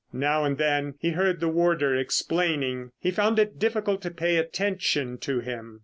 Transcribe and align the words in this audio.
Now 0.13 0.45
and 0.45 0.57
then 0.57 0.95
he 0.97 1.11
heard 1.11 1.39
the 1.41 1.47
warder 1.47 1.95
explaining. 1.95 2.91
He 2.97 3.11
found 3.11 3.37
it 3.37 3.59
difficult 3.59 4.01
to 4.01 4.09
pay 4.09 4.35
any 4.37 4.37
attention 4.47 5.19
to 5.19 5.41
him. 5.41 5.79